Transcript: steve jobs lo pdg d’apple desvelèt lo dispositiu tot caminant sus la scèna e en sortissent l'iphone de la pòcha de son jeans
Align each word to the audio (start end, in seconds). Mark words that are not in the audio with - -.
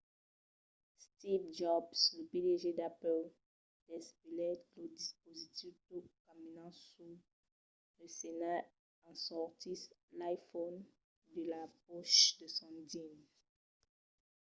steve 1.05 1.45
jobs 1.59 1.99
lo 2.15 2.23
pdg 2.31 2.63
d’apple 2.77 3.23
desvelèt 3.87 4.59
lo 4.77 4.85
dispositiu 4.97 5.69
tot 5.87 6.05
caminant 6.23 6.75
sus 6.89 7.17
la 7.99 8.07
scèna 8.15 8.53
e 8.63 8.67
en 9.09 9.15
sortissent 9.27 9.97
l'iphone 10.17 10.79
de 11.35 11.41
la 11.53 11.61
pòcha 11.85 12.27
de 12.39 12.47
son 12.57 12.75
jeans 12.91 13.27